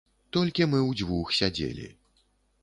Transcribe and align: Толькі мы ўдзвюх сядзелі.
Толькі 0.37 0.67
мы 0.71 0.79
ўдзвюх 0.85 1.35
сядзелі. 1.41 1.87